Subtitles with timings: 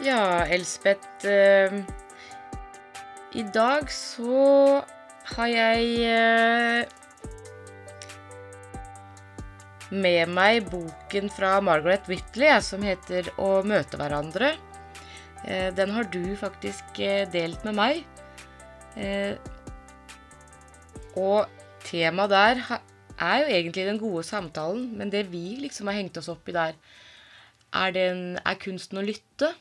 [0.00, 1.74] Ja, Elspeth eh,
[3.36, 4.80] I dag så
[5.34, 6.88] har jeg eh,
[9.92, 14.54] med meg boken fra Margaret Whitley som heter 'Å møte hverandre'.
[15.44, 16.96] Eh, den har du faktisk
[17.36, 18.04] delt med meg.
[21.12, 21.44] Og
[21.84, 22.66] temaet der
[23.20, 26.56] er jo egentlig den gode samtalen, men det vi liksom har hengt oss opp i
[26.56, 26.72] der,
[27.72, 29.52] er, den, er kunsten å lytte.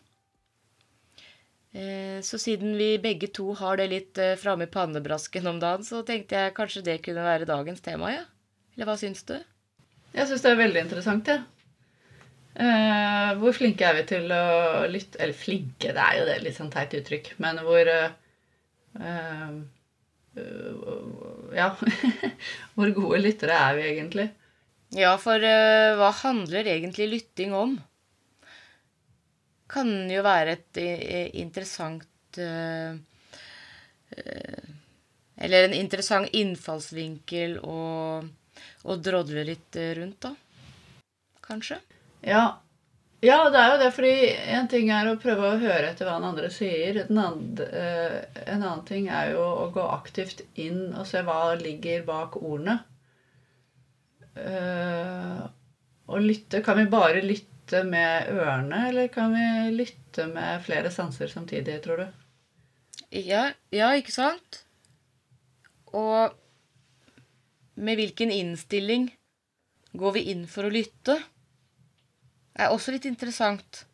[1.73, 5.85] Eh, Så siden vi begge to har det litt eh, framme i pannebrasken om dagen,
[5.85, 8.25] så tenkte jeg kanskje det kunne være dagens tema, ja.
[8.75, 9.35] Eller hva syns du?
[10.15, 11.43] Jeg syns det er veldig interessant, jeg.
[12.59, 16.57] Eh, hvor flinke er vi til å lytte Eller flinke, det er jo det litt
[16.57, 17.29] sånn teit uttrykk.
[17.43, 18.09] Men hvor eh,
[18.99, 19.53] eh,
[21.55, 21.69] Ja.
[22.75, 24.27] hvor gode lyttere er vi egentlig?
[24.97, 27.77] Ja, for hva handler egentlig lytting om?
[29.69, 32.95] Kan jo være et eh, interessant eh,
[34.17, 34.69] eh,
[35.37, 37.81] Eller en interessant innfallsvinkel å,
[38.89, 40.33] å drodle litt eh, rundt, da.
[41.45, 41.77] Kanskje?
[42.25, 42.43] Ja.
[43.25, 44.15] ja, det er jo det, fordi
[44.57, 47.03] en ting er å prøve å høre etter hva den andre sier.
[47.05, 51.53] En annen, eh, en annen ting er jo å gå aktivt inn og se hva
[51.61, 52.81] ligger bak ordene.
[56.09, 61.31] Å lytte Kan vi bare lytte med ørene, eller kan vi lytte med flere sanser
[61.31, 62.07] samtidig, tror du?
[63.11, 64.63] Ja, ja, ikke sant?
[65.93, 66.35] Og
[67.79, 69.09] med hvilken innstilling
[69.97, 71.15] går vi inn for å lytte?
[72.53, 73.85] Det er også litt interessant.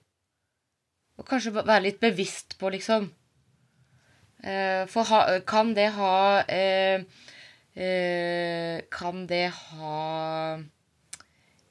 [1.16, 3.08] Og kanskje være litt bevisst på, liksom.
[4.44, 7.06] Eh, For ha, kan det ha eh,
[7.74, 10.60] eh, Kan det ha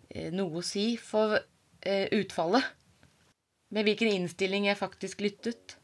[0.08, 1.36] eh, noe å si for
[1.84, 2.64] utfallet?
[3.74, 5.76] Med hvilken innstilling jeg faktisk lyttet?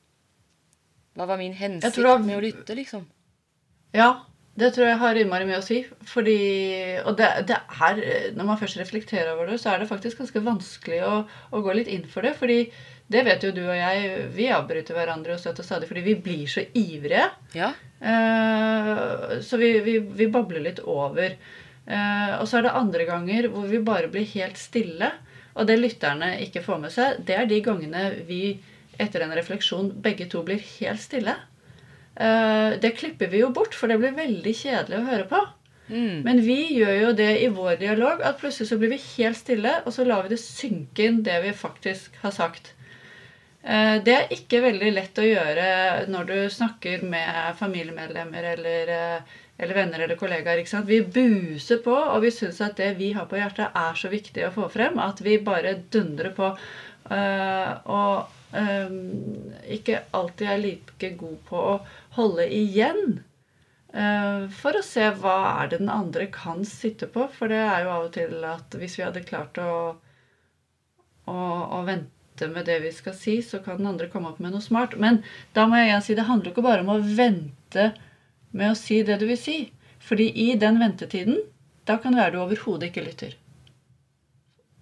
[1.18, 3.06] Hva var min hensikt var- med å lytte, liksom?
[3.92, 4.22] Ja,
[4.56, 5.80] det tror jeg har innmari mye å si.
[6.06, 6.36] Fordi,
[7.04, 8.00] og det, det er,
[8.36, 11.14] når man først reflekterer over det, så er det faktisk ganske vanskelig å,
[11.50, 12.36] å gå litt inn for det.
[12.38, 12.60] fordi
[13.10, 16.44] det vet jo du og jeg, vi avbryter hverandre og støtter stadig fordi vi blir
[16.46, 17.24] så ivrige.
[17.58, 17.72] Ja.
[17.98, 21.34] Eh, så vi, vi, vi babler litt over.
[21.90, 25.10] Eh, og så er det andre ganger hvor vi bare blir helt stille.
[25.60, 28.42] Og det lytterne ikke får med seg, det er de gangene vi
[29.00, 31.36] etter en refleksjon begge to blir helt stille.
[32.16, 35.40] Eh, det klipper vi jo bort, for det blir veldig kjedelig å høre på.
[35.90, 36.20] Mm.
[36.26, 39.80] Men vi gjør jo det i vår dialog, at plutselig så blir vi helt stille,
[39.84, 42.74] og så lar vi det synke inn det vi faktisk har sagt.
[43.62, 49.38] Eh, Det er ikke veldig lett å gjøre når du snakker med familiemedlemmer eller, eh,
[49.60, 50.60] eller venner eller kollegaer.
[50.60, 50.88] ikke sant?
[50.88, 54.46] Vi buser på, og vi syns at det vi har på hjertet, er så viktig
[54.46, 56.54] å få frem at vi bare dundrer på.
[57.10, 61.74] Uh, Og um, ikke alltid er like god på å
[62.16, 63.20] holde igjen.
[63.92, 67.28] uh, For å se hva er det den andre kan sitte på.
[67.36, 69.72] For det er jo av og til at hvis vi hadde klart å,
[71.28, 74.54] å, å vente med det vi skal si, så kan den andre komme opp med
[74.54, 74.96] noe smart.
[74.96, 75.20] Men
[75.52, 77.90] da må jeg igjen si det handler ikke bare om å vente
[78.52, 79.58] med å si det du vil si.
[80.00, 81.38] Fordi i den ventetiden,
[81.86, 83.36] da kan det være du overhodet ikke lytter.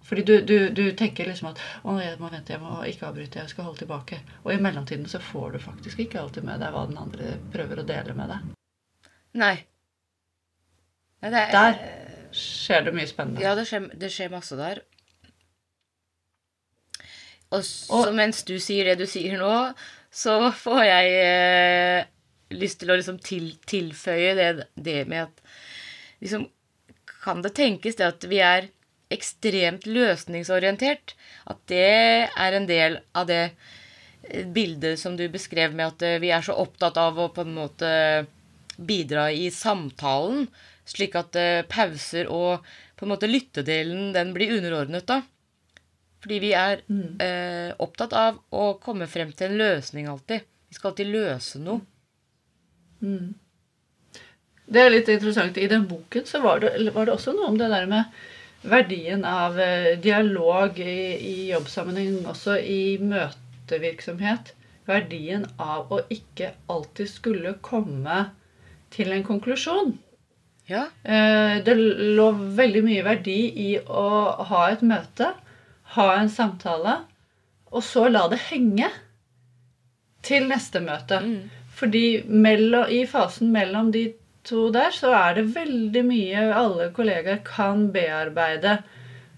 [0.09, 3.43] Fordi du, du, du tenker liksom at å, jeg må vente, jeg må ikke avbryte,
[3.43, 4.21] jeg skal holde tilbake.
[4.41, 7.83] Og i mellomtiden så får du faktisk ikke alltid med deg hva den andre prøver
[7.83, 8.47] å dele med deg.
[9.37, 9.55] Nei.
[11.21, 13.43] Nei, det er, Der skjer det mye spennende.
[13.43, 14.81] Ja, det skjer, det skjer masse der.
[17.53, 19.73] Og så Og- mens du sier det du sier nå,
[20.11, 22.05] så får jeg eh,
[22.53, 25.43] lyst til å liksom til, tilføye det, det med at
[26.23, 26.49] liksom
[27.19, 28.69] Kan det tenkes det at vi er
[29.11, 31.15] ekstremt løsningsorientert?
[31.51, 33.41] At det er en del av det
[34.23, 37.43] eh, bildet som du beskrev med at eh, vi er så opptatt av å på
[37.43, 37.89] en måte
[38.79, 40.47] bidra i samtalen,
[40.87, 42.65] slik at eh, pauser og
[42.95, 45.21] på en måte lyttedelen den blir underordnet, da.
[46.19, 46.81] Fordi vi er
[47.23, 50.43] eh, opptatt av å komme frem til en løsning alltid.
[50.67, 51.83] Vi skal alltid løse noe.
[54.69, 55.57] Det er litt interessant.
[55.57, 58.19] I den boken så var det, var det også noe om det der med
[58.69, 64.53] verdien av eh, dialog i, i jobbsammenheng, også i møtevirksomhet.
[64.89, 68.27] Verdien av å ikke alltid skulle komme
[68.93, 69.95] til en konklusjon.
[70.69, 70.85] Ja.
[71.03, 74.07] Eh, Det lå veldig mye verdi i å
[74.51, 75.31] ha et møte,
[75.95, 76.99] ha en samtale,
[77.73, 78.89] og så la det henge
[80.25, 81.21] til neste møte.
[81.79, 84.09] Fordi mellom, i fasen mellom de
[84.43, 88.79] to der, så er det veldig mye alle kollegaer kan bearbeide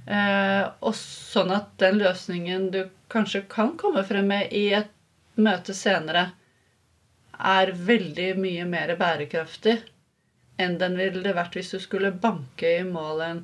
[0.09, 4.89] Eh, og sånn at den løsningen du kanskje kan komme frem med i et
[5.38, 6.31] møte senere,
[7.38, 9.77] er veldig mye mer bærekraftig
[10.61, 13.39] enn den ville vært hvis du skulle banke i mål en,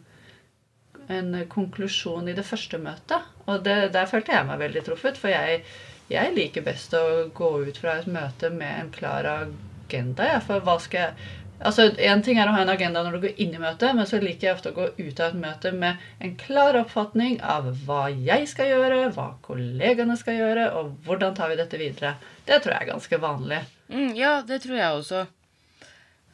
[1.13, 3.29] en konklusjon i det første møtet.
[3.47, 5.63] Og det, der følte jeg meg veldig truffet, for jeg,
[6.12, 10.27] jeg liker best å gå ut fra et møte med en klar agenda.
[10.33, 13.24] Ja, for hva skal jeg Altså, Én ting er å ha en agenda når du
[13.24, 15.71] går inn i møtet, men så liker jeg ofte å gå ut av et møte
[15.74, 21.33] med en klar oppfatning av hva jeg skal gjøre, hva kollegaene skal gjøre, og hvordan
[21.38, 22.13] tar vi dette videre.
[22.45, 23.63] Det tror jeg er ganske vanlig.
[23.89, 25.24] Mm, ja, det tror jeg også.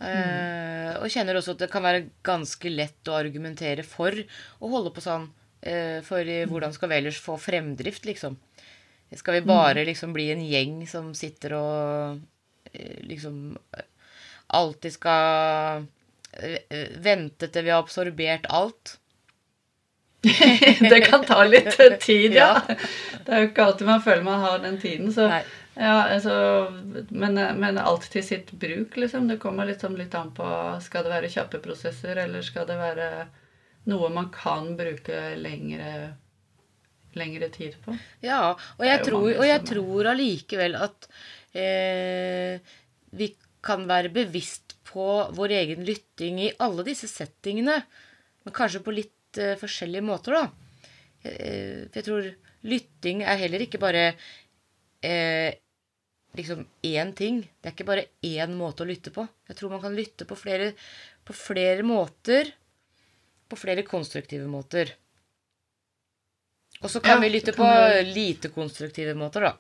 [0.04, 4.12] Eh, og kjenner også at det kan være ganske lett å argumentere for
[4.60, 5.30] å holde på sånn.
[5.64, 8.36] Eh, for hvordan skal vi ellers få fremdrift, liksom?
[9.18, 12.20] Skal vi bare liksom bli en gjeng som sitter og
[12.72, 13.58] eh, liksom
[14.54, 15.86] alltid skal
[16.38, 18.98] eh, vente til vi har absorbert alt?
[20.80, 22.62] det kan ta litt tid, ja.
[23.26, 25.12] Det er jo ikke alltid man føler man har den tiden.
[25.14, 25.28] Så,
[25.76, 26.36] ja, altså,
[27.10, 29.28] men, men, alt til sitt bruk, liksom.
[29.28, 30.48] Det kommer liksom litt an på
[30.86, 33.10] Skal det være kjappe prosesser, eller skal det være
[33.92, 36.14] noe man kan bruke lengre,
[37.20, 37.96] lengre tid på?
[38.26, 41.10] Ja, og jeg, tror, og jeg tror allikevel at
[41.58, 42.76] eh,
[43.14, 43.32] vi
[43.64, 47.80] kan være bevisst på vår egen lytting i alle disse settingene.
[48.44, 50.48] Men kanskje på litt eh, forskjellige måter, da.
[51.24, 52.32] for jeg tror
[52.68, 55.52] lytting er heller ikke bare uh,
[56.38, 57.44] liksom én ting.
[57.60, 59.26] Det er ikke bare én måte å lytte på.
[59.50, 60.74] Jeg tror man kan lytte på flere,
[61.26, 62.54] på flere måter.
[63.50, 64.96] På flere konstruktive måter.
[66.84, 68.12] Og så kan ja, vi lytte på du...
[68.12, 69.54] lite konstruktive måter, da.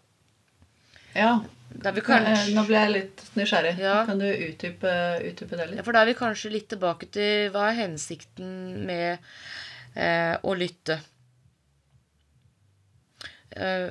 [1.16, 1.34] Ja.
[1.74, 2.54] Kanskje...
[2.54, 3.74] Nå ble jeg litt nysgjerrig.
[3.82, 3.96] Ja.
[4.08, 4.92] Kan du utdype,
[5.24, 5.80] utdype, det litt?
[5.80, 9.24] Ja, for da er vi kanskje litt tilbake til hva er hensikten med
[9.96, 11.00] eh, å lytte.
[13.56, 13.90] Eh,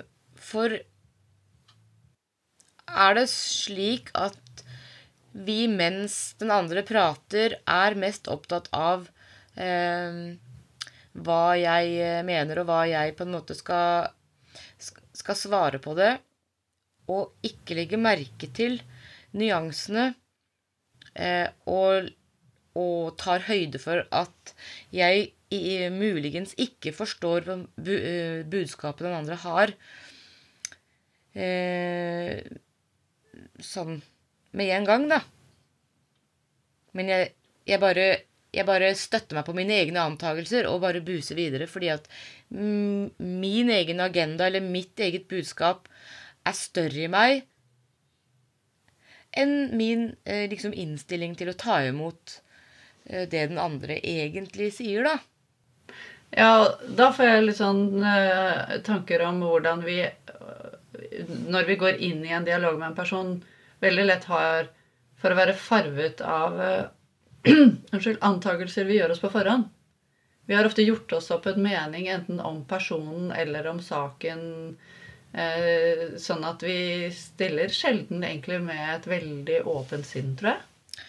[0.52, 0.76] for
[2.92, 4.38] er det slik at
[5.32, 9.08] vi mens den andre prater, er mest opptatt av
[9.56, 10.36] eh,
[11.12, 14.12] hva jeg mener, og hva jeg på en måte skal,
[14.78, 16.14] skal svare på det,
[17.12, 18.78] og ikke legge merke til
[19.36, 20.12] nyansene
[21.16, 22.08] eh, og,
[22.78, 24.54] og, tar høyde for at
[24.94, 25.32] jeg
[25.92, 27.66] muligens ikke forstår uh,
[28.48, 29.72] budskapet den andre har,
[31.36, 32.40] eh,
[33.60, 33.98] sånn
[34.56, 35.20] med en gang, da.
[36.96, 37.32] Men jeg,
[37.68, 38.06] jeg, bare,
[38.52, 42.08] jeg bare støtter meg på mine egne antakelser og bare buser videre fordi at
[42.52, 45.88] min egen agenda eller mitt eget budskap
[46.44, 47.46] er større i meg
[49.32, 52.34] enn min eh, liksom, innstilling til å ta imot
[53.06, 55.14] eh, det den andre egentlig sier, da.
[56.36, 56.52] Ja,
[56.84, 60.02] da får jeg litt sånn eh, tanker om hvordan vi,
[61.48, 63.38] når vi går inn i en dialog med en person,
[63.80, 64.68] veldig lett har
[65.22, 66.98] for å være farvet av unnskyld,
[68.30, 69.68] antakelser vi gjør oss på forhånd.
[70.46, 74.42] Vi har ofte gjort oss opp en mening enten om personen eller om saken
[75.32, 81.06] Eh, sånn at vi stiller sjelden egentlig med et veldig åpent sinn, tror jeg.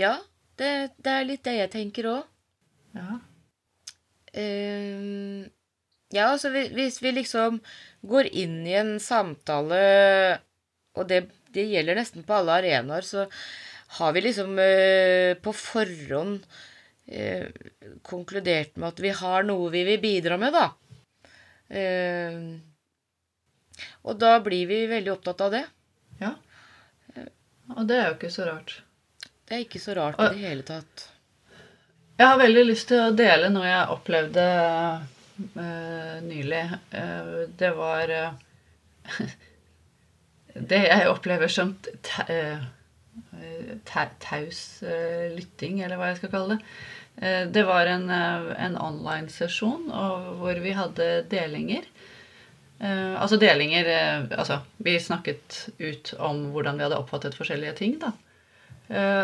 [0.00, 0.14] Ja,
[0.56, 0.70] det,
[1.04, 2.22] det er litt det jeg tenker òg.
[2.96, 3.18] Ja.
[4.36, 5.44] Uh,
[6.12, 7.60] ja, altså hvis vi liksom
[8.08, 9.78] går inn i en samtale,
[10.96, 13.26] og det, det gjelder nesten på alle arenaer, så
[13.98, 16.46] har vi liksom uh, på forhånd
[17.12, 17.46] uh,
[18.06, 20.66] konkludert med at vi har noe vi vil bidra med, da.
[21.70, 22.58] Uh,
[24.06, 25.64] og da blir vi veldig opptatt av det.
[26.22, 26.32] Ja.
[27.74, 28.80] Og det er jo ikke så rart.
[29.46, 31.08] Det er ikke så rart i det hele tatt.
[32.16, 34.44] Jeg har veldig lyst til å dele noe jeg opplevde
[35.58, 36.62] uh, nylig.
[36.94, 39.20] Uh, det var uh,
[40.72, 41.74] Det jeg opplever som
[44.20, 44.82] taus
[45.36, 47.50] lytting, eller hva jeg skal kalle det.
[47.52, 49.86] Det var en, en online-sesjon
[50.36, 51.86] hvor vi hadde delinger.
[52.80, 53.88] Altså delinger
[54.36, 58.12] Altså, vi snakket ut om hvordan vi hadde oppfattet forskjellige ting, da.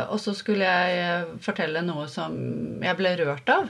[0.08, 2.32] Og så skulle jeg fortelle noe som
[2.82, 3.68] jeg ble rørt av.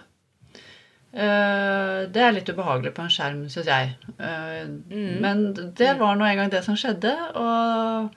[1.12, 3.96] det er litt ubehagelig på en skjerm, syns jeg.
[4.16, 5.18] Mm.
[5.20, 5.44] Men
[5.76, 7.12] det var nå engang det som skjedde.
[7.42, 8.14] Og,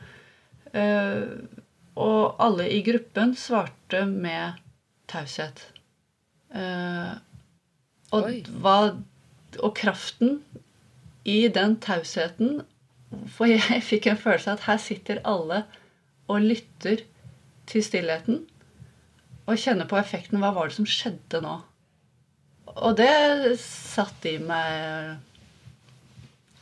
[1.96, 4.60] og alle i gruppen svarte med
[5.12, 5.68] taushet.
[8.16, 8.30] og,
[8.64, 8.78] hva,
[9.60, 10.40] og kraften
[11.25, 12.62] i den tausheten
[13.36, 15.64] For jeg fikk en følelse av at her sitter alle
[16.32, 17.04] og lytter
[17.70, 18.42] til stillheten
[19.46, 20.40] og kjenner på effekten.
[20.42, 21.60] Hva var det som skjedde nå?
[22.75, 25.16] og det satt i meg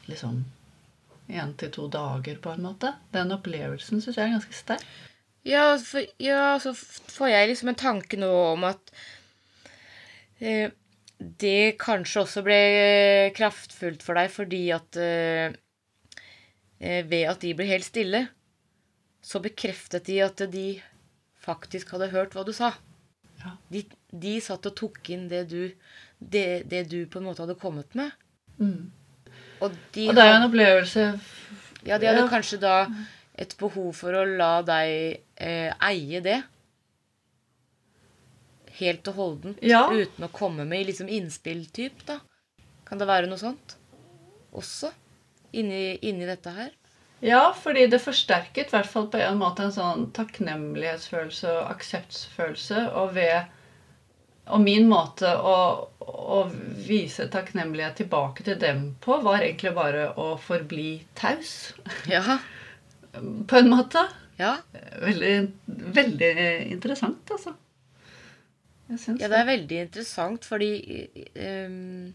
[0.09, 0.43] liksom
[1.33, 2.91] én til to dager, på en måte.
[3.15, 4.85] Den opplevelsen syns jeg er ganske sterk.
[5.43, 8.93] Ja, for, ja, så får jeg liksom en tanke nå om at
[10.39, 10.71] eh,
[11.19, 12.59] det kanskje også ble
[13.35, 15.51] kraftfullt for deg fordi at eh,
[16.79, 18.25] eh, Ved at de ble helt stille,
[19.23, 20.67] så bekreftet de at de
[21.43, 22.73] faktisk hadde hørt hva du sa.
[23.43, 23.53] Ja.
[23.71, 23.83] De,
[24.15, 25.71] de satt og tok inn det du,
[26.19, 28.11] det, det du på en måte hadde kommet med.
[28.59, 28.91] Mm.
[29.63, 31.03] Og, de Og det er jo en opplevelse
[31.87, 32.27] Ja, de hadde Ja.
[32.31, 32.73] kanskje da
[33.33, 36.41] et behov for å la deg eh, eie det.
[38.77, 39.63] Helt og holdent.
[39.65, 39.85] Ja.
[39.93, 42.19] Uten å komme med liksom innspill-typ, da.
[42.87, 43.75] Kan det være noe sånt?
[44.53, 44.91] Også?
[45.53, 46.71] Inni, inni dette her?
[47.23, 52.87] Ja, fordi det forsterket i hvert fall på en måte en sånn takknemlighetsfølelse og akseptfølelse.
[52.99, 53.51] Og ved
[54.51, 56.39] Og min måte å, å
[56.83, 61.71] vise takknemlighet tilbake til dem på, var egentlig bare å forbli taus.
[62.11, 62.41] Ja.
[63.47, 64.01] På en måte.
[64.39, 64.55] Ja,
[65.03, 65.33] Veldig,
[65.93, 66.31] veldig
[66.73, 67.53] interessant, altså.
[68.89, 70.71] Jeg syns ja det er veldig interessant, fordi
[71.37, 72.09] um,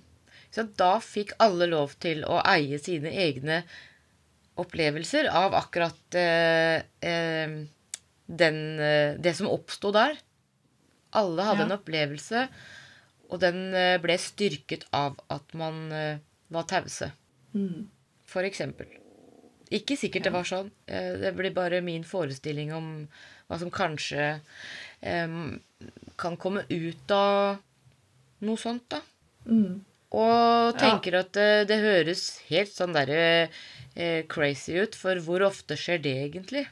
[0.52, 3.62] så da fikk alle lov til å eie sine egne
[4.59, 7.57] opplevelser av akkurat uh, uh,
[8.43, 10.19] den, uh, det som oppsto der.
[11.17, 11.69] Alle hadde Ja.
[11.71, 12.43] en opplevelse,
[13.31, 15.88] og den eh, ble styrket av at man
[16.52, 17.11] var tause.
[17.57, 17.87] Mm.
[18.28, 18.88] For eksempel.
[19.75, 20.71] Ikke sikkert det var sånn.
[20.87, 22.89] Eh, Det blir bare min forestilling om
[23.49, 24.41] hva som kanskje
[25.01, 25.59] um,
[26.21, 27.59] kan komme ut av
[28.45, 29.01] noe sånt, da.
[29.49, 29.81] Mm.
[30.19, 33.49] Og tenker at det, det høres helt sånn derre
[33.95, 36.65] eh, crazy ut, for hvor ofte skjer det egentlig?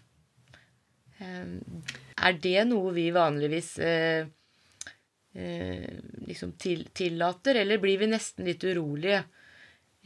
[1.21, 1.83] Um,
[2.17, 4.29] er det noe vi vanligvis eh,
[5.37, 5.89] eh,
[6.29, 9.25] liksom til, tillater, eller blir vi nesten litt urolige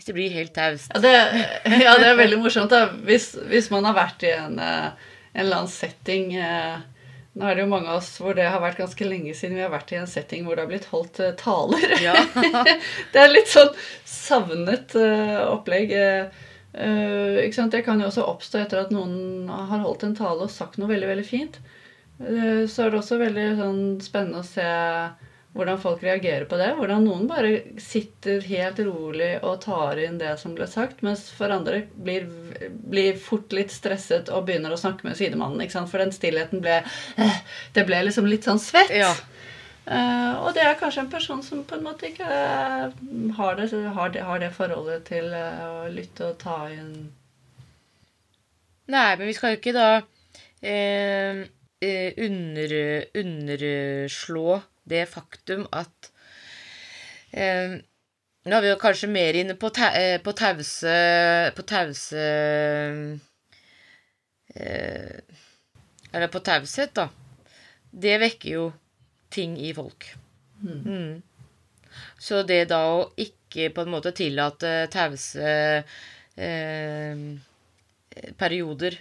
[0.00, 0.88] hvis det blir helt taust?
[0.95, 1.11] Ja, det,
[1.85, 2.73] ja, det er veldig morsomt.
[2.73, 2.87] da.
[3.04, 6.78] Hvis, hvis man har vært i en, eh, en eller annen setting eh,
[7.37, 9.62] Nå er det jo mange av oss hvor det har vært ganske lenge siden vi
[9.62, 11.92] har vært i en setting hvor det har blitt holdt eh, taler.
[12.02, 12.16] Ja.
[13.12, 13.71] det er litt sånn
[14.09, 15.92] savnet eh, opplegg.
[16.73, 17.76] ikke sant?
[17.76, 20.90] Det kan jo også oppstå etter at noen har holdt en tale og sagt noe
[20.90, 21.61] veldig veldig fint.
[22.21, 24.66] Uh, så er det også veldig sånn, spennende å se
[25.52, 26.69] hvordan folk reagerer på det.
[26.78, 27.50] Hvordan noen bare
[27.83, 32.28] sitter helt rolig og tar inn det som ble sagt, mens for andre blir,
[32.71, 35.64] blir fort litt stresset og begynner å snakke med sidemannen.
[35.64, 35.90] ikke sant?
[35.90, 37.42] For den stillheten ble eh,
[37.75, 38.95] Det ble liksom litt sånn svett.
[38.95, 39.11] Ja.
[39.90, 42.92] Uh, og det er kanskje en person som på en måte ikke uh,
[43.35, 47.09] har det, har det, har det forholdet til uh, å lytte og ta inn
[48.92, 49.88] Nei, men vi skal jo ikke da
[52.21, 52.75] under,
[53.23, 54.61] underslå
[54.91, 56.11] det faktum at
[57.33, 57.79] eh,
[58.41, 60.93] Nå er vi jo kanskje mer inne på, ta, eh, på tause
[61.57, 62.23] På tause
[64.55, 65.19] eh,
[66.11, 67.09] Eller på taushet, da.
[67.91, 68.65] Det vekker jo
[69.31, 70.09] ting i folk.
[70.63, 71.23] Mm.
[72.19, 75.53] Så det da å ikke på en måte tillate tause
[76.35, 77.23] eh,
[78.41, 78.99] perioder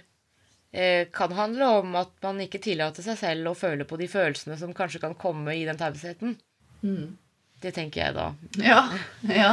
[1.10, 4.70] kan handle om at man ikke tillater seg selv å føle på de følelsene som
[4.76, 6.36] kanskje kan komme i den tausheten.
[6.84, 7.16] Mm.
[7.60, 8.28] Det tenker jeg da.
[8.62, 8.84] Ja.
[9.26, 9.50] ja.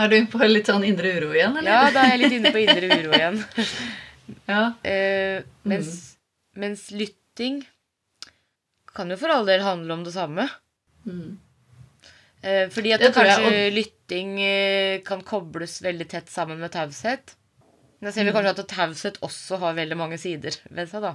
[0.00, 1.72] Er du på litt sånn indre uro igjen, eller?
[1.72, 3.42] Ja, da er jeg litt inne på indre uro igjen.
[4.46, 4.72] Ja.
[4.86, 6.16] Eh, mens,
[6.56, 7.58] mens lytting
[8.94, 10.46] kan jo for all del handle om det samme.
[11.04, 11.34] Mm.
[12.40, 16.72] Eh, fordi at Det kanskje jeg, kanskje lytting eh, kan kobles veldig tett sammen med
[16.72, 17.34] taushet.
[18.02, 21.12] Da ser vi kanskje at taushet også har veldig mange sider ved seg, da.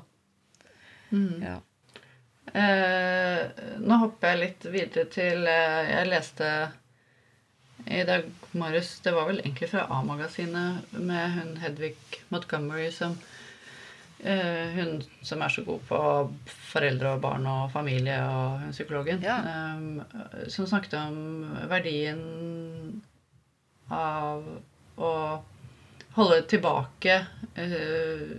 [1.11, 1.41] Mm.
[1.43, 1.57] Ja.
[2.55, 6.51] Eh, nå hopper jeg litt videre til eh, Jeg leste
[7.91, 8.23] i dag
[8.55, 11.97] morges Det var vel egentlig fra A-magasinet med hun Hedvig
[12.31, 13.17] Montgomery som
[14.23, 15.99] eh, Hun som er så god på
[16.71, 19.19] foreldre og barn og familie, og hun psykologen.
[19.23, 19.37] Ja.
[19.43, 21.19] eh, som snakket om
[21.67, 22.23] verdien
[23.91, 24.47] av
[24.97, 25.13] å
[26.17, 27.19] holde tilbake
[27.55, 28.37] eh,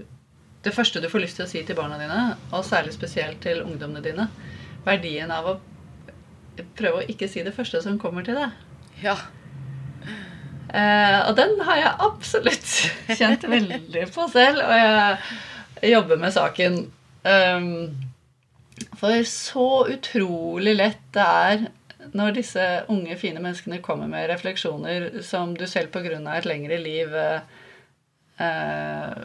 [0.64, 3.62] det første du får lyst til å si til barna dine, og særlig spesielt til
[3.62, 4.28] ungdommene dine,
[4.84, 5.58] verdien av å
[6.78, 8.56] prøve å ikke si det første som kommer til deg.
[9.06, 9.16] ja.
[10.68, 12.72] Eh, og den har jeg absolutt
[13.16, 14.74] kjent veldig på selv, og
[15.80, 16.76] jeg jobber med saken.
[17.24, 17.70] Um,
[18.98, 21.64] for så utrolig lett det er
[22.14, 26.20] når disse unge, fine menneskene kommer med refleksjoner som du selv pga.
[26.36, 27.40] et lengre liv eh,
[28.38, 29.24] eh,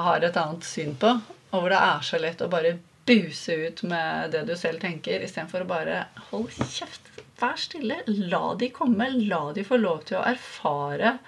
[0.00, 1.14] har et annet syn på,
[1.50, 2.76] og hvor det er så lett å bare
[3.06, 7.12] buse ut med det du selv tenker, istedenfor å bare holde kjeft.
[7.40, 8.00] vær stille.
[8.06, 9.10] La de komme.
[9.28, 11.18] La de få lov til å erfare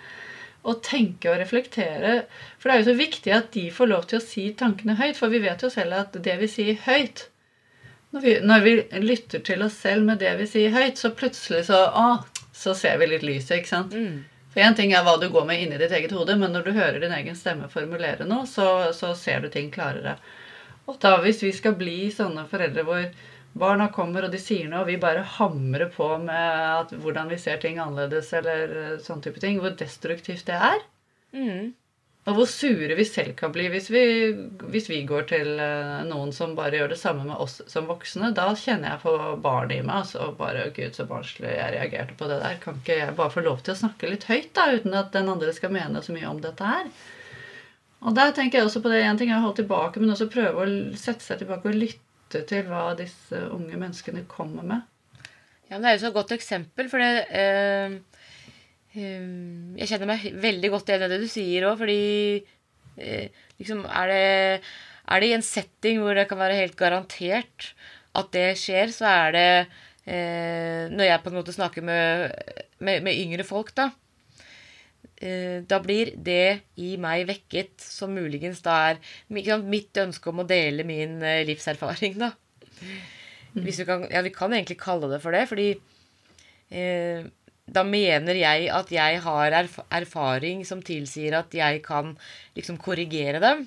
[0.69, 2.23] og tenke og reflektere.
[2.59, 5.19] For det er jo så viktig at de får lov til å si tankene høyt.
[5.21, 7.29] For vi vet jo selv at det vi sier høyt
[8.11, 8.73] Når vi, når vi
[9.05, 12.07] lytter til oss selv med det vi sier høyt, så plutselig så, å,
[12.57, 13.59] så ser vi litt lyset.
[13.59, 13.93] ikke sant?
[13.93, 14.25] Mm.
[14.59, 16.73] For én ting er hva du går med inni ditt eget hode, men når du
[16.75, 20.17] hører din egen stemme formulere noe, så, så ser du ting klarere.
[20.91, 23.05] Og da hvis vi skal bli sånne foreldre hvor
[23.63, 27.39] barna kommer og de sier noe, og vi bare hamrer på med at, hvordan vi
[27.39, 30.83] ser ting annerledes, eller sånn type ting, hvor destruktivt det er,
[31.29, 31.75] Mm.
[32.29, 34.03] Og hvor sure vi selv kan bli hvis vi,
[34.69, 38.35] hvis vi går til eh, noen som bare gjør det samme med oss som voksne,
[38.37, 40.03] da kjenner jeg på barnet i meg.
[40.03, 42.59] Altså, og bare Gud, så barnslig jeg reagerte på det der.
[42.61, 45.31] Kan ikke jeg bare få lov til å snakke litt høyt, da, uten at den
[45.33, 46.91] andre skal mene så mye om dette her?
[48.05, 50.29] Og der tenker jeg også på det Én ting jeg har holdt tilbake, men også
[50.31, 54.85] prøve å sette seg tilbake og lytte til hva disse unge menneskene kommer med.
[55.69, 57.97] Ja, men Det er jo så godt eksempel, for det eh,
[58.97, 62.01] Jeg kjenner meg veldig godt igjen i det du sier òg, fordi
[62.97, 63.29] eh,
[63.61, 64.23] liksom er det,
[65.13, 67.73] er det i en setting hvor det kan være helt garantert
[68.19, 69.49] at det skjer, så er det
[70.09, 72.33] eh, Når jeg på en måte snakker med,
[72.81, 73.91] med, med yngre folk, da
[75.21, 79.03] eh, Da blir det i meg vekket som muligens da er
[79.45, 82.33] sant, mitt ønske om å dele min eh, livserfaring, da.
[83.59, 85.71] Hvis vi, kan, ja, vi kan egentlig kalle det for det, fordi
[86.71, 87.27] eh,
[87.69, 92.15] da mener jeg at jeg har erf erfaring som tilsier at jeg kan
[92.57, 93.67] liksom korrigere dem.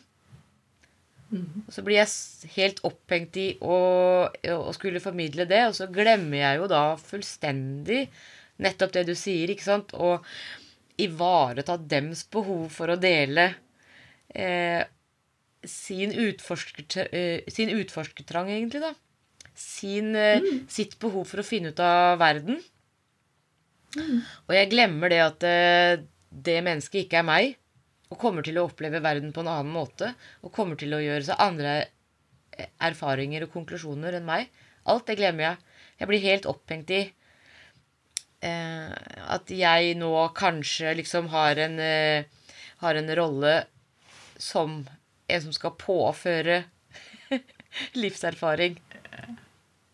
[1.31, 3.77] Og så blir jeg helt opphengt i å,
[4.27, 8.01] å skulle formidle det, og så glemmer jeg jo da fullstendig
[8.62, 9.93] nettopp det du sier, ikke sant?
[9.96, 10.25] Og
[11.01, 13.48] ivareta dems behov for å dele
[14.36, 14.84] eh,
[15.63, 18.91] sin, eh, sin utforskertrang, egentlig, da.
[19.55, 22.60] Sin, eh, Sitt behov for å finne ut av verden.
[23.98, 27.56] Og jeg glemmer det at eh, det mennesket ikke er meg,
[28.12, 31.25] og kommer til å oppleve verden på en annen måte, og kommer til å gjøre
[31.27, 34.51] seg andre eh, erfaringer og konklusjoner enn meg.
[34.91, 35.58] Alt det glemmer jeg.
[36.01, 37.01] Jeg blir helt opphengt i
[38.41, 38.93] eh,
[39.36, 42.25] at jeg nå kanskje liksom har en, eh,
[42.82, 43.56] har en rolle
[44.41, 44.82] som
[45.32, 46.63] en som skal påføre
[48.01, 48.80] livserfaring.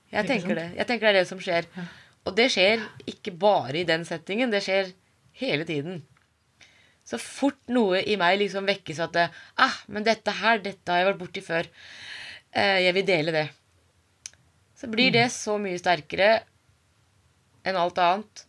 [0.08, 0.68] Jeg tenker det.
[0.80, 1.68] Jeg tenker det er det som skjer.
[2.28, 4.92] Og det skjer ikke bare i den settingen, det skjer
[5.40, 6.02] hele tiden.
[7.08, 11.10] Så fort noe i meg liksom vekkes at ah, men dette her, dette har jeg
[11.14, 11.70] vært borti før.
[12.52, 13.46] Eh, jeg vil dele det.
[14.78, 16.42] Så blir det så mye sterkere
[17.68, 18.44] enn alt annet.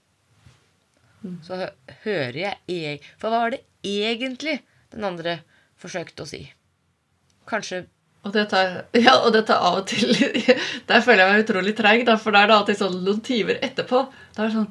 [1.47, 1.69] Så hø
[2.05, 2.99] hører jeg.
[3.19, 4.59] For hva var det egentlig
[4.93, 5.39] den andre
[5.79, 6.43] forsøkte å si?
[7.49, 7.87] Kanskje
[8.27, 10.13] Og dette, tar, ja, og det tar av og til
[10.91, 14.05] Der føler jeg meg utrolig treig, for da er det alltid sånn noen timer etterpå.
[14.37, 14.71] Da er det sånn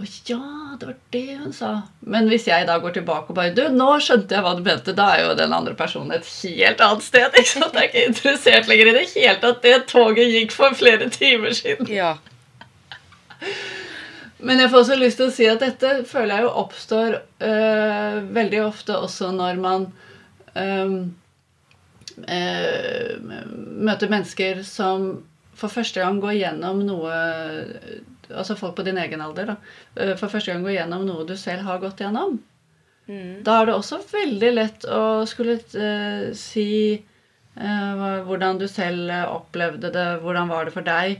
[0.00, 0.40] Å ja,
[0.80, 1.72] det var det hun sa.
[2.00, 4.96] Men hvis jeg da går tilbake og bare Du, nå skjønte jeg hva du mente.
[4.96, 7.28] Da er jo den andre personen et helt annet sted.
[7.42, 7.76] ikke sant?
[7.76, 9.60] Jeg er ikke interessert lenger i det hele tatt.
[9.66, 11.90] Det toget gikk for flere timer siden.
[11.92, 12.14] Ja.
[14.40, 18.20] Men jeg får også lyst til å si at dette føler jeg jo oppstår øh,
[18.32, 19.84] veldig ofte også når man
[20.56, 20.94] øh,
[22.18, 25.10] møter mennesker som
[25.60, 27.18] for første gang går gjennom noe
[28.30, 29.54] Altså folk på din egen alder, da.
[29.98, 32.36] øh, For første gang går gjennom noe du selv har gått gjennom.
[33.10, 33.40] Mm.
[33.42, 36.68] Da er det også veldig lett å skulle øh, si
[37.58, 41.18] hvordan du selv opplevde det, hvordan var det for deg.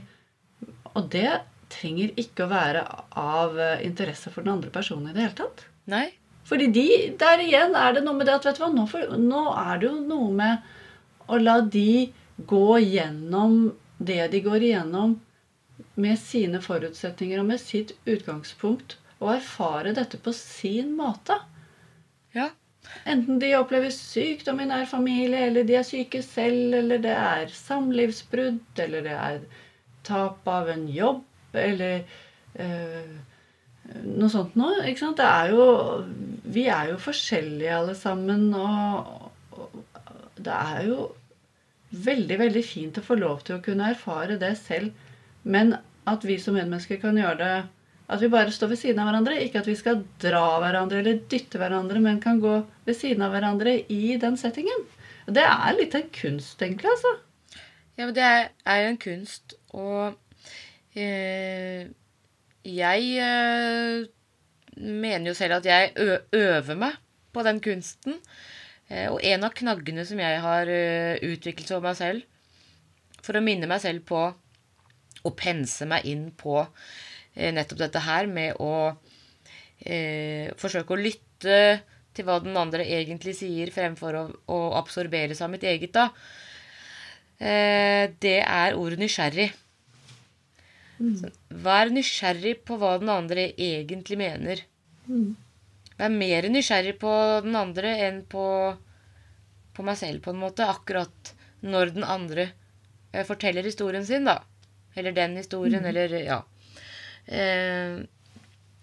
[0.95, 1.41] Og det
[1.75, 2.85] trenger ikke å være
[3.19, 5.65] av interesse for den andre personen i det hele tatt.
[5.91, 6.05] Nei?
[6.47, 6.87] Fordi de,
[7.19, 9.81] der igjen er det noe med det at vet du hva, nå, for, nå er
[9.81, 10.71] det jo noe med
[11.31, 12.11] å la de
[12.47, 15.19] gå gjennom det de går igjennom
[16.01, 21.37] med sine forutsetninger og med sitt utgangspunkt, og erfare dette på sin måte.
[22.33, 22.49] Ja.
[23.05, 27.53] Enten de opplever sykdom i nær familie, eller de er syke selv, eller det er
[27.53, 29.43] samlivsbrudd, eller det er
[30.07, 31.21] tap av en jobb,
[31.53, 32.01] eller
[32.57, 33.13] øh,
[34.07, 34.81] noe sånt noe.
[34.89, 35.21] Ikke sant?
[35.21, 35.65] Det er jo
[36.51, 39.83] Vi er jo forskjellige alle sammen, og, og
[40.41, 41.11] det er jo
[41.91, 44.91] veldig, veldig fint å få lov til å kunne erfare det selv,
[45.43, 45.75] men
[46.09, 47.55] at vi som medmennesker kan gjøre det
[48.11, 49.39] at vi bare står ved siden av hverandre.
[49.39, 53.31] Ikke at vi skal dra hverandre eller dytte hverandre, men kan gå ved siden av
[53.35, 54.83] hverandre i den settingen.
[55.31, 56.91] Det er litt en kunst, egentlig.
[56.91, 57.13] altså.
[57.95, 60.17] Ja, men det er, jo en kunst, og
[60.97, 61.87] eh,
[62.67, 64.07] jeg eh,
[64.81, 65.93] mener jo selv at jeg
[66.35, 66.97] øver meg
[67.31, 68.17] på den kunsten.
[68.91, 72.27] Eh, og en av knaggene som jeg har eh, utviklet over meg selv,
[73.21, 74.25] for å minne meg selv på
[75.21, 78.73] å pense meg inn på eh, nettopp dette her med å
[79.85, 81.57] eh, forsøke å lytte
[82.11, 86.09] til hva den andre egentlig sier, fremfor å, å absorbere seg av mitt eget, da.
[87.39, 89.47] Eh, det er ordet nysgjerrig.
[91.17, 91.31] Så
[91.63, 94.65] Vær nysgjerrig på hva den andre egentlig mener.
[96.01, 97.11] Vær mer nysgjerrig på
[97.45, 98.43] den andre enn på,
[99.77, 100.65] på meg selv, på en måte.
[100.65, 102.47] Akkurat når den andre
[103.13, 104.39] eh, forteller historien sin, da.
[104.97, 106.39] Eller den historien, eller ja.
[107.29, 108.01] Eh,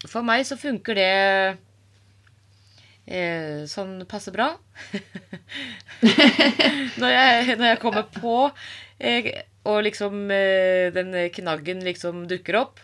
[0.06, 1.10] for meg så funker det
[3.10, 4.52] eh, sånn passe bra.
[7.02, 8.36] når, jeg, når jeg kommer på
[9.02, 9.32] eh,
[9.68, 12.78] og liksom eh, den knaggen liksom dukker opp,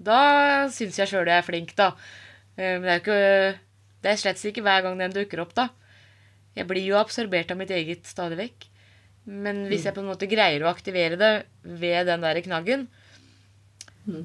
[0.00, 1.90] da syns jeg sjøl jeg er flink, da.
[2.56, 3.69] Eh, men det er jo ikke
[4.00, 5.68] Det er slett ikke hver gang den dukker opp, da.
[6.56, 8.66] Jeg blir jo absorbert av mitt eget stadig vekk.
[9.30, 11.32] Men hvis jeg på en måte greier å aktivere det
[11.62, 12.88] ved den der knaggen,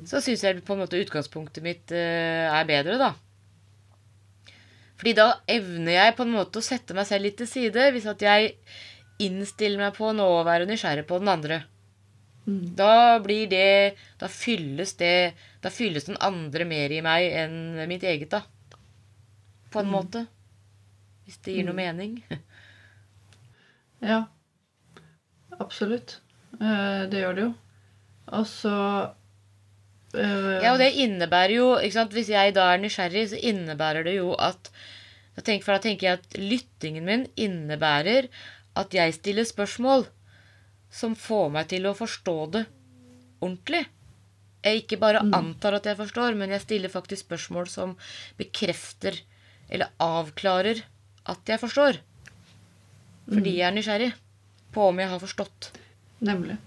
[0.07, 3.11] så syns jeg på en måte utgangspunktet mitt eh, er bedre, da.
[4.95, 8.07] Fordi da evner jeg på en måte å sette meg selv litt til side, hvis
[8.09, 8.53] at jeg
[9.21, 11.61] innstiller meg på nå å være nysgjerrig på den andre.
[12.45, 15.33] Da blir det Da fylles det
[15.63, 18.43] Da fylles den andre mer i meg enn mitt eget, da.
[19.75, 20.25] På en måte.
[21.25, 22.19] Hvis det gir noe mening.
[24.05, 24.25] Ja.
[25.57, 26.19] Absolutt.
[26.59, 27.53] Eh, det gjør det jo.
[28.37, 28.73] Og så
[30.13, 32.13] eh, Ja, og det innebærer jo ikke sant?
[32.13, 34.69] Hvis jeg da er nysgjerrig, så innebærer det jo at
[35.35, 38.29] da tenker, For da tenker jeg at lyttingen min innebærer
[38.79, 40.05] at jeg stiller spørsmål
[40.91, 42.65] som får meg til å forstå det
[43.43, 43.83] ordentlig.
[44.65, 47.97] Jeg ikke bare antar at jeg forstår, men jeg stiller faktisk spørsmål som
[48.39, 49.19] bekrefter
[49.69, 50.83] eller avklarer
[51.25, 51.99] at jeg forstår.
[53.25, 54.11] Fordi jeg er nysgjerrig
[54.75, 55.71] på om jeg har forstått.
[56.25, 56.57] Nemlig.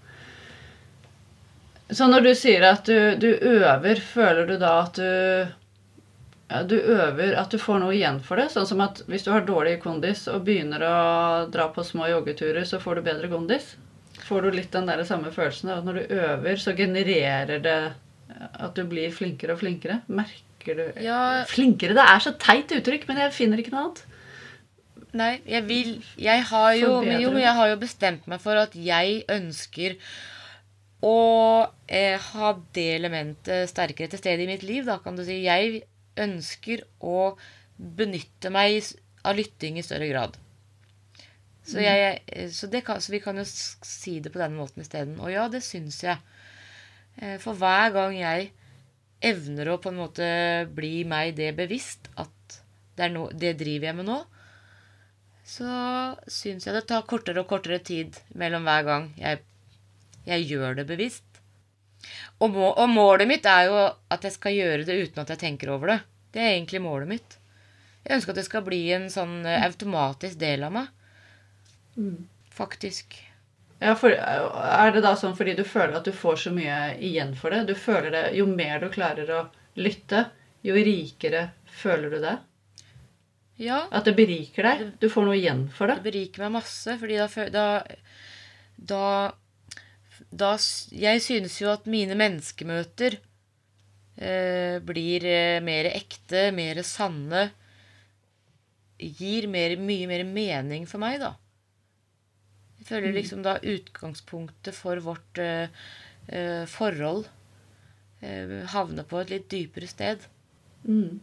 [1.89, 5.55] Så når du sier at du, du øver, føler du da at du
[6.49, 8.49] ja, Du øver at du får noe igjen for det?
[8.53, 10.95] Sånn som at hvis du har dårlig kondis og begynner å
[11.53, 13.75] dra på små joggeturer, så får du bedre kondis?
[14.25, 17.79] Får du litt den der samme følelsen at når du øver, så genererer det
[18.49, 20.01] at du blir flinkere og flinkere?
[20.77, 21.45] Du Ja.
[21.49, 21.95] Flinkere?
[21.97, 24.03] Det er så teit uttrykk, men jeg finner ikke noe annet.
[25.19, 28.59] Nei, jeg vil Jeg har jo, men jo, men jeg har jo bestemt meg for
[28.61, 29.95] at jeg ønsker
[31.01, 31.15] å
[31.87, 35.39] eh, ha det elementet sterkere til stede i mitt liv, da, kan du si.
[35.45, 35.83] Jeg
[36.19, 37.31] ønsker å
[37.79, 38.83] benytte meg
[39.23, 40.35] av lytting i større grad.
[41.63, 44.83] Så, jeg, eh, så, det kan, så vi kan jo si det på den måten
[44.83, 45.17] isteden.
[45.21, 46.17] Og ja, det syns jeg.
[47.21, 48.51] Eh, For hver gang jeg
[49.19, 50.27] evner å på en måte
[50.75, 52.59] bli meg det bevisst at
[52.95, 54.19] det, er no, det driver jeg med nå,
[55.49, 55.69] så
[56.29, 59.41] syns jeg det tar kortere og kortere tid mellom hver gang jeg,
[60.27, 61.25] jeg gjør det bevisst.
[62.39, 65.41] Og, må, og målet mitt er jo at jeg skal gjøre det uten at jeg
[65.41, 65.99] tenker over det.
[66.31, 67.39] Det er egentlig målet mitt.
[68.05, 70.93] Jeg ønsker at det skal bli en sånn automatisk del av meg.
[72.55, 73.17] Faktisk.
[73.79, 77.31] Ja, for, Er det da sånn fordi du føler at du får så mye igjen
[77.39, 77.63] for det?
[77.69, 79.45] Du føler det, Jo mer du klarer å
[79.79, 80.25] lytte,
[80.65, 82.35] jo rikere føler du det?
[83.59, 84.85] Ja, At det beriker deg?
[84.99, 86.11] Du får noe igjen for det det?
[86.11, 87.27] beriker meg masse, fordi da
[88.79, 89.31] Da,
[90.31, 90.51] da,
[90.91, 93.17] Jeg synes jo at mine menneskemøter
[94.19, 97.49] eh, blir eh, mer ekte, mer sanne.
[98.99, 101.33] Gir mer, mye mer mening for meg, da.
[102.79, 105.67] Jeg føler liksom da utgangspunktet for vårt eh,
[106.31, 107.27] eh, forhold
[108.23, 110.23] eh, havner på et litt dypere sted.
[110.87, 111.19] Mm.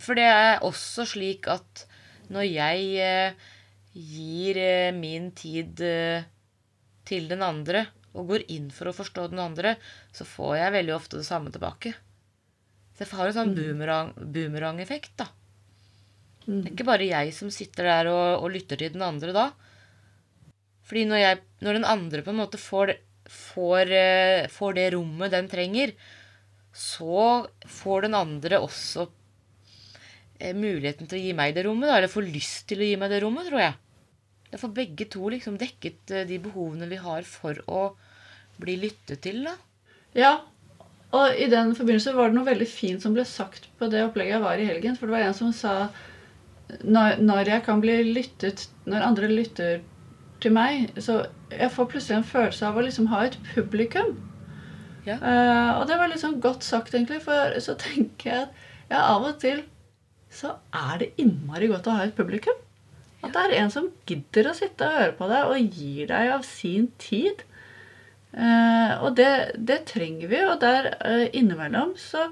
[0.00, 1.84] For det er også slik at
[2.32, 3.46] når jeg eh,
[3.92, 6.26] gir eh, min tid eh,
[7.08, 7.86] til den andre,
[8.18, 9.76] og går inn for å forstå den andre,
[10.16, 11.92] så får jeg veldig ofte det samme tilbake.
[12.96, 15.28] Så jeg har en sånn boomerang, boomerang-effekt, da.
[16.48, 19.44] Det er ikke bare jeg som sitter der og, og lytter til den andre da.
[20.88, 22.94] Fordi når, jeg, når den andre på en måte får,
[23.28, 25.92] får, eh, får det rommet den trenger,
[26.72, 29.08] så får den andre også
[30.40, 33.12] eh, muligheten til å gi meg det rommet, eller får lyst til å gi meg
[33.12, 33.76] det rommet, tror jeg.
[34.48, 37.90] Da får begge to liksom dekket eh, de behovene vi har for å
[38.58, 39.58] bli lyttet til, da.
[40.16, 40.38] Ja.
[41.16, 44.36] Og i den forbindelse var det noe veldig fint som ble sagt på det opplegget
[44.36, 44.96] jeg var i helgen.
[44.96, 45.74] For det var en som sa
[46.84, 49.78] når jeg kan bli lyttet Når andre lytter
[50.42, 54.14] til meg, så jeg får plutselig en følelse av å liksom ha et publikum.
[55.08, 55.16] Ja.
[55.22, 57.22] Uh, og det var litt sånn godt sagt, egentlig.
[57.24, 59.64] For så tenker jeg at ja, av og til
[60.32, 62.56] så er det innmari godt å ha et publikum.
[63.24, 66.32] At det er en som gidder å sitte og høre på deg og gir deg
[66.36, 67.42] av sin tid.
[68.32, 72.28] Eh, og det, det trenger vi, og der eh, innimellom så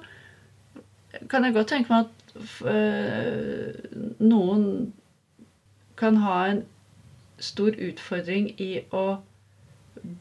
[1.31, 4.67] kan jeg godt tenke meg at eh, noen
[5.97, 6.63] kan ha en
[7.39, 9.07] stor utfordring i å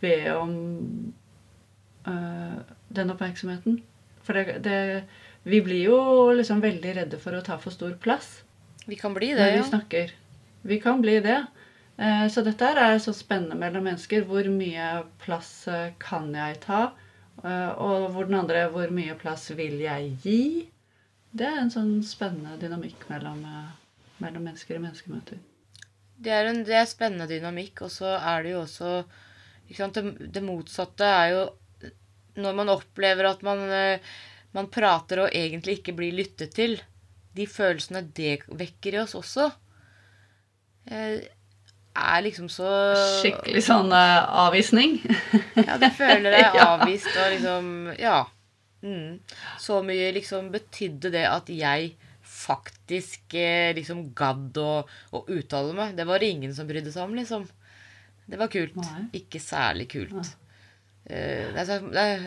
[0.01, 0.55] be om
[2.07, 3.81] uh, den oppmerksomheten.
[4.25, 5.03] For det, det
[5.43, 5.97] Vi blir jo
[6.33, 8.41] liksom veldig redde for å ta for stor plass
[8.89, 9.67] Vi kan bli det, når vi ja.
[9.69, 10.13] snakker.
[10.65, 11.45] Vi kan bli det.
[11.97, 14.25] Eh, Så dette er så spennende mellom mennesker.
[14.25, 16.87] Hvor mye plass eh, kan jeg ta?
[17.45, 20.65] Og hvor den andre Hvor mye plass vil jeg gi?
[21.35, 23.41] Det er en sånn spennende dynamikk mellom,
[24.23, 25.37] mellom mennesker i menneskemøter.
[26.15, 28.91] Det er en det er spennende dynamikk, og så er det jo også
[29.75, 31.43] sant, det, det motsatte er jo
[32.35, 34.03] når man opplever at man, eh,
[34.55, 36.77] man prater og egentlig ikke blir lyttet til.
[37.35, 39.49] De følelsene det vekker i oss også,
[40.91, 41.25] eh,
[41.95, 42.69] er liksom så
[43.21, 44.97] Skikkelig sånn eh, avvisning.
[45.55, 48.23] Ja, du føler deg avvist og liksom Ja.
[48.85, 49.17] Mm.
[49.57, 51.95] Så mye liksom betydde det at jeg
[52.45, 55.95] faktisk eh, liksom gadd å, å uttale meg.
[55.97, 57.47] Det var det ingen som brydde seg om, liksom.
[58.25, 58.77] Det var kult.
[58.79, 59.05] Nei.
[59.21, 60.15] Ikke særlig kult.
[60.15, 60.29] Nei.
[61.05, 62.23] Eh, det, er så, det, er,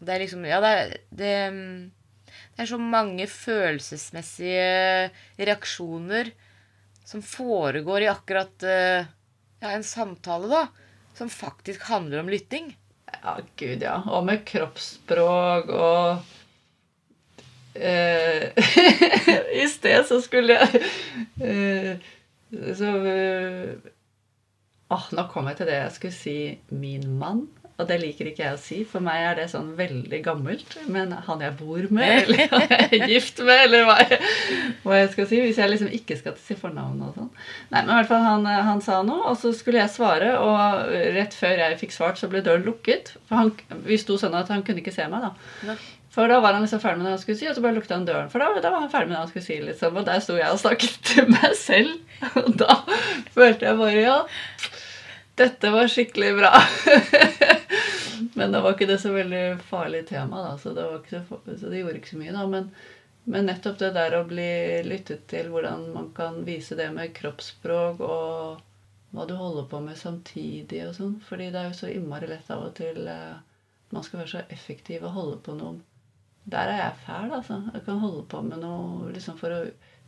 [0.00, 6.32] det er liksom Ja, det er det, mm, det er så mange følelsesmessige reaksjoner
[7.06, 9.06] som foregår i akkurat uh,
[9.62, 10.64] ja, en samtale, da.
[11.14, 12.72] Som faktisk handler om lytting.
[13.22, 14.00] Ja, gud, ja.
[14.10, 16.24] Og med kroppsspråk og
[19.62, 20.82] I sted så skulle jeg
[21.42, 22.08] eh,
[22.76, 23.92] Så eh,
[24.94, 26.38] Åh, nå kom jeg til det jeg skulle si
[26.70, 27.48] 'min mann'.
[27.76, 28.76] Og det liker ikke jeg å si.
[28.88, 30.76] For meg er det sånn veldig gammelt.
[30.92, 34.20] Men han jeg bor med, eller han jeg er gift med, eller hva jeg,
[34.84, 35.40] hva jeg skal si.
[35.44, 37.28] Hvis jeg liksom ikke skal si fornavnet og sånn.
[37.74, 40.32] Nei, men i hvert fall han, han sa noe, og så skulle jeg svare.
[40.40, 43.12] Og rett før jeg fikk svart, så ble døren lukket.
[43.28, 43.52] For han,
[43.84, 45.76] vi sto sånn at han kunne ikke se meg, da.
[46.16, 47.92] For da var han liksom ferdig med det han skulle si, og så bare lukta
[47.92, 48.30] han døren.
[48.32, 49.96] For da, da var han ferdig med det han skulle si, liksom.
[50.00, 52.20] Og der sto jeg og snakket til meg selv.
[52.40, 52.76] Og da
[53.34, 54.14] følte jeg bare ja,
[55.36, 56.52] dette var skikkelig bra.
[58.38, 60.54] men da var ikke det så veldig farlig tema, da.
[60.62, 62.44] Så det, så, så det gjorde ikke så mye, da.
[62.54, 62.70] Men,
[63.28, 64.52] men nettopp det der å bli
[64.86, 68.62] lyttet til, hvordan man kan vise det med kroppsspråk og
[69.12, 71.12] hva du holder på med samtidig og sånn.
[71.28, 73.36] Fordi det er jo så innmari lett av og til eh,
[73.92, 75.74] man skal være så effektiv og holde på noe
[76.46, 77.60] Der er jeg fæl, altså.
[77.74, 79.64] Jeg kan holde på med noe liksom for å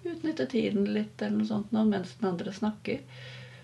[0.07, 3.01] utnytte tiden litt eller noe sånt nå, mens den andre snakker.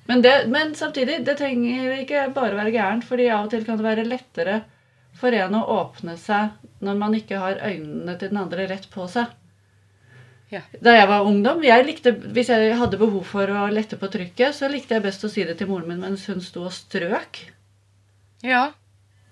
[0.09, 3.79] Men, det, men samtidig, det trenger ikke bare være gærent, fordi av og til kan
[3.81, 4.59] det være lettere
[5.17, 9.07] for en å åpne seg når man ikke har øynene til den andre rett på
[9.09, 9.31] seg.
[10.53, 10.61] Ja.
[10.85, 14.55] Da jeg var ungdom, jeg likte, Hvis jeg hadde behov for å lette på trykket,
[14.55, 17.41] så likte jeg best å si det til moren min mens hun sto og strøk.
[18.45, 18.73] Ja.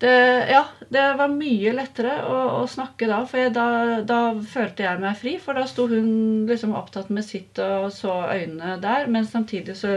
[0.03, 3.67] Det, ja, det var mye lettere å, å snakke da, for jeg, da,
[4.03, 4.17] da
[4.51, 5.37] følte jeg meg fri.
[5.38, 9.95] For da sto hun liksom opptatt med sitt og så øynene der, men samtidig så,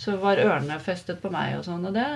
[0.00, 1.84] så var ørene festet på meg og sånn.
[1.90, 2.08] Og det,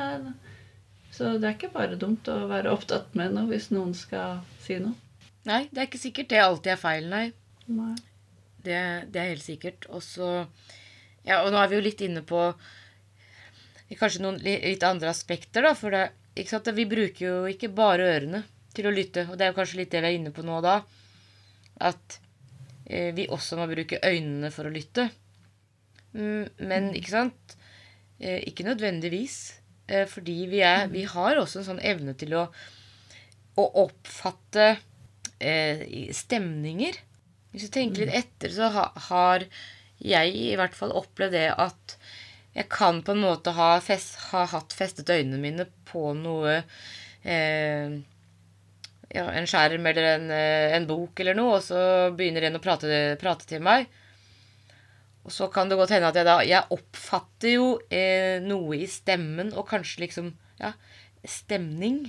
[1.13, 4.81] så det er ikke bare dumt å være opptatt med noe hvis noen skal si
[4.81, 4.97] noe.
[5.45, 7.27] Nei, det er ikke sikkert det alltid er feil, nei.
[7.69, 7.95] Nei.
[8.65, 8.83] Det,
[9.13, 9.85] det er helt sikkert.
[9.93, 10.47] Og så
[11.29, 12.41] Ja, og nå er vi jo litt inne på
[14.01, 15.77] kanskje noen litt andre aspekter, da.
[15.77, 16.09] For det?
[16.37, 18.43] Vi bruker jo ikke bare ørene
[18.77, 19.27] til å lytte.
[19.31, 20.81] Og det er jo kanskje litt det vi er inne på nå da.
[21.87, 22.19] At
[22.85, 25.09] eh, vi også må bruke øynene for å lytte.
[26.17, 27.57] Mm, men ikke sant?
[28.21, 29.39] Eh, ikke nødvendigvis.
[29.89, 32.47] Eh, fordi vi, er, vi har også en sånn evne til å,
[33.57, 34.77] å oppfatte
[36.17, 36.97] stemninger.
[37.53, 39.43] Hvis du tenker litt etter, så ha, har
[40.01, 41.97] jeg i hvert fall opplevd det at
[42.57, 47.97] jeg kan på en måte ha, fest, ha hatt festet øynene mine på noe eh,
[49.13, 51.81] ja, En skjerm eller en, eh, en bok eller noe, og så
[52.17, 53.91] begynner en å prate, prate til meg.
[55.27, 58.89] Og så kan det godt hende at jeg da Jeg oppfatter jo eh, noe i
[58.91, 60.73] stemmen, og kanskje liksom Ja,
[61.29, 62.07] stemning.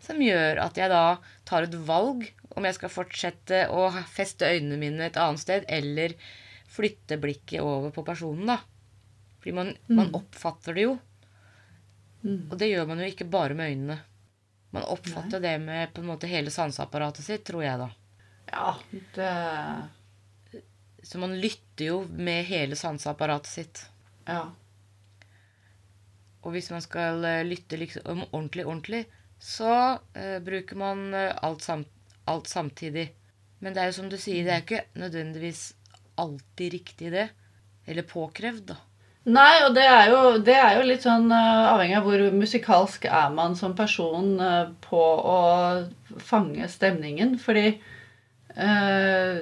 [0.00, 2.24] Som gjør at jeg da tar et valg
[2.56, 6.14] om jeg skal fortsette å feste øynene mine et annet sted, eller
[6.72, 8.60] flytte blikket over på personen, da.
[9.54, 10.94] Man, man oppfatter det jo.
[12.22, 12.48] Mm.
[12.50, 13.98] Og det gjør man jo ikke bare med øynene.
[14.70, 17.88] Man oppfatter det med på en måte hele sanseapparatet sitt, tror jeg, da.
[18.48, 18.76] Ja,
[19.14, 19.32] det
[21.02, 23.84] Så man lytter jo med hele sanseapparatet sitt.
[24.28, 24.50] Ja.
[26.42, 29.04] Og hvis man skal eh, lytte liksom ordentlig, ordentlig,
[29.38, 31.84] så uh, bruker man eh, alt, sam
[32.28, 33.06] alt samtidig.
[33.58, 35.62] Men det er jo som du sier, det er ikke nødvendigvis
[36.18, 37.28] alltid riktig, det.
[37.88, 38.76] Eller påkrevd, da.
[39.28, 43.04] Nei, og det er jo, det er jo litt sånn uh, avhengig av hvor musikalsk
[43.10, 45.38] er man som person uh, på å
[46.24, 47.34] fange stemningen.
[47.42, 47.66] Fordi
[48.56, 49.36] uh,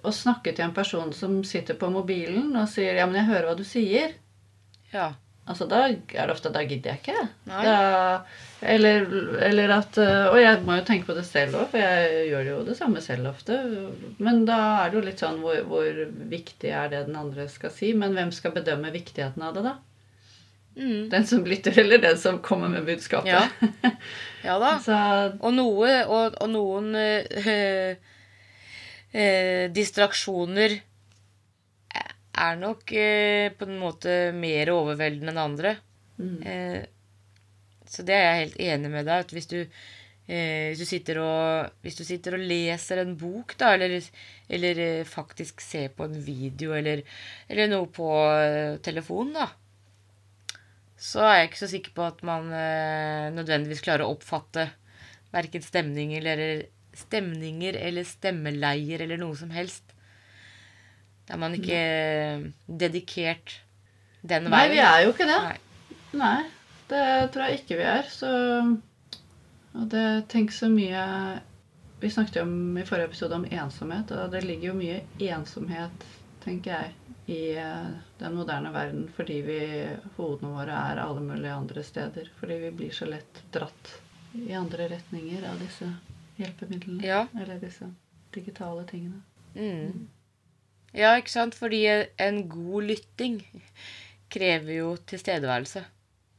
[0.00, 3.50] å snakke til en person som sitter på mobilen og sier 'ja, men jeg hører
[3.50, 4.16] hva du sier',
[4.94, 5.12] Ja.
[5.46, 7.28] altså da er det ofte 'da gidder jeg ikke'.
[7.52, 7.64] Nei.
[7.64, 8.24] Da,
[8.60, 9.04] eller,
[9.44, 12.46] eller at eh, Og jeg må jo tenke på det selv òg, for jeg gjør
[12.50, 13.58] jo det samme selv ofte.
[14.22, 17.74] Men da er det jo litt sånn hvor, hvor viktig er det den andre skal
[17.74, 17.92] si?
[17.92, 19.74] Men hvem skal bedømme viktigheten av det, da?
[20.76, 21.06] Mm.
[21.12, 23.32] Den som lytter, eller den som kommer med budskapet?
[23.32, 23.92] Ja.
[24.46, 24.76] Ja da.
[24.78, 24.96] Så
[25.40, 27.96] Og noe Og, og noen øh,
[29.16, 30.76] øh, distraksjoner
[32.36, 35.76] er nok øh, på en måte mer overveldende enn andre.
[36.20, 36.38] mm.
[37.90, 39.26] Så det er jeg helt enig med deg.
[39.26, 43.56] At hvis du, eh, hvis du, sitter, og, hvis du sitter og leser en bok,
[43.60, 43.98] da, eller,
[44.48, 47.04] eller eh, faktisk ser på en video, eller,
[47.48, 49.50] eller noe på eh, telefonen, da,
[50.96, 54.70] så er jeg ikke så sikker på at man eh, nødvendigvis klarer å oppfatte
[55.34, 56.64] verken stemninger eller,
[56.96, 59.92] stemninger eller stemmeleier eller noe som helst.
[61.26, 63.58] Da er man ikke eh, dedikert
[64.22, 64.54] den veien.
[64.54, 65.38] Nei, vi er jo ikke det.
[65.44, 65.62] Nei.
[66.16, 66.44] Nei,
[66.90, 68.10] det tror jeg ikke vi er.
[68.10, 68.30] Så
[69.76, 71.02] Og det Tenk så mye
[72.00, 74.98] Vi snakket jo om i forrige episode om ensomhet, og det ligger jo mye
[75.32, 76.02] ensomhet,
[76.44, 76.90] tenker jeg,
[77.26, 77.86] i eh,
[78.18, 79.60] den moderne verden fordi vi
[80.18, 82.28] hodene våre er alle mulige andre steder.
[82.36, 83.94] Fordi vi blir så lett dratt
[84.36, 85.88] i andre retninger av disse
[86.36, 87.00] hjelpemidlene.
[87.06, 87.24] Ja.
[87.40, 87.88] Eller disse
[88.36, 89.22] digitale tingene.
[89.56, 90.06] Mm.
[90.92, 91.56] Ja, ikke sant?
[91.56, 93.40] Fordi en god lytting
[94.32, 95.84] krever jo tilstedeværelse.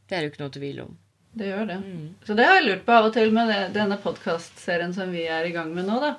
[0.08, 0.96] Det er jo ikke noe tvil om.
[1.38, 1.78] Det gjør det.
[1.84, 2.06] Mm.
[2.26, 5.28] Så det har jeg lurt på av og til med det, denne podkastserien som vi
[5.30, 6.16] er i gang med nå, da.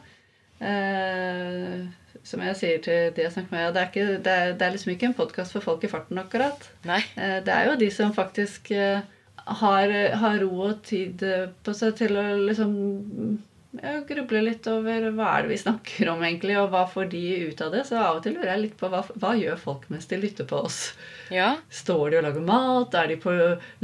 [0.58, 1.86] Eh,
[2.26, 4.66] som jeg sier til de jeg snakker med, ja, det, er ikke, det, er, det
[4.66, 6.68] er liksom ikke en podkast for folk i farten, akkurat.
[6.88, 7.00] Nei.
[7.16, 9.00] Eh, det er jo de som faktisk eh,
[9.62, 12.74] har, har ro og tid eh, på seg til å liksom
[13.76, 17.20] ja, grubler litt over hva er det vi snakker om, egentlig, og hva får de
[17.50, 17.82] ut av det.
[17.84, 20.48] Så av og til lurer jeg litt på hva, hva gjør folk mens de lytter
[20.48, 20.78] på oss.
[21.34, 21.50] Ja.
[21.68, 22.96] Står de og lager mat?
[22.96, 23.34] Er de på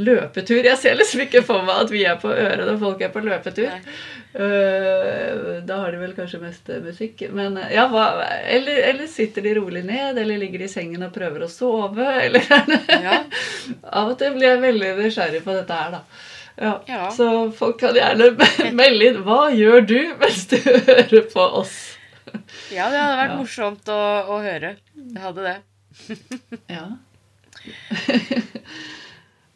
[0.00, 0.64] løpetur?
[0.64, 3.24] Jeg ser liksom ikke for meg at vi er på øret når folk er på
[3.26, 3.74] løpetur.
[4.34, 7.26] Øh, da har de vel kanskje mest eh, musikk.
[7.36, 8.06] Men eh, ja, hva,
[8.40, 10.16] eller, eller sitter de rolig ned?
[10.18, 12.08] Eller ligger de i sengen og prøver å sove?
[12.24, 12.48] Eller
[13.04, 13.20] Ja.
[14.00, 16.32] Av og til blir jeg veldig nysgjerrig på dette her, da.
[16.60, 16.72] Ja.
[16.86, 17.10] Ja.
[17.10, 18.28] Så folk kan gjerne
[18.78, 20.56] melde inn hva gjør du mens du
[20.88, 21.74] hører på oss.
[22.72, 23.38] ja, det hadde vært Ja.
[23.40, 24.76] morsomt å, å høre.
[24.94, 25.56] Det hadde det.
[26.74, 26.86] Ja.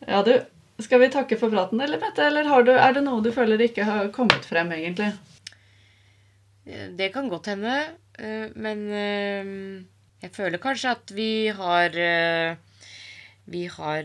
[0.06, 0.32] ja, du.
[0.78, 2.22] Skal vi takke for praten, eller Mette?
[2.22, 5.08] Eller har du, er det noe du føler ikke har kommet frem, egentlig?
[6.68, 7.72] Eh, Det kan godt hende,
[8.18, 9.50] eh, men eh,
[10.22, 11.90] jeg føler kanskje at vi har
[13.48, 14.04] Vi har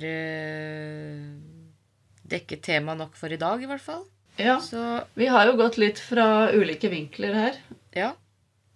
[2.34, 4.04] dekket temaet nok for i dag, i hvert fall.
[4.42, 4.58] Ja.
[4.66, 4.82] Så
[5.16, 7.62] Vi har jo gått litt fra ulike vinkler her.
[7.96, 8.12] ja.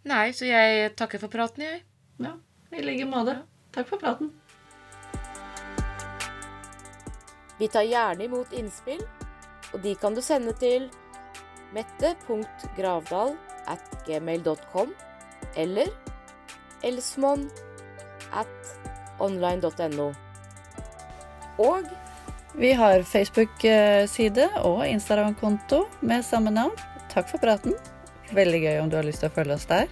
[0.08, 1.82] Nei, så jeg takker for praten, jeg.
[2.24, 2.30] Ja,
[2.72, 3.34] I like måte.
[3.76, 4.30] Takk for praten.
[7.60, 9.02] Vi tar gjerne imot innspill,
[9.74, 10.86] og de kan du sende til
[11.76, 13.34] mette.gravdal
[13.68, 14.94] at gmail.com
[15.60, 15.90] eller
[16.88, 17.48] elsmon
[18.32, 18.72] at
[19.20, 20.12] online.no.
[21.58, 21.84] Og
[22.58, 26.74] Vi har Facebook-side og Instagram-konto med samme navn.
[27.12, 27.76] Takk for praten.
[28.34, 29.86] Veldig gøy om du har lyst til å følge oss der.